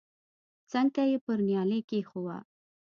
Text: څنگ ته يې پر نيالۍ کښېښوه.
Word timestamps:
څنگ 0.71 0.89
ته 0.95 1.01
يې 1.09 1.17
پر 1.25 1.37
نيالۍ 1.47 1.81
کښېښوه. 1.89 2.37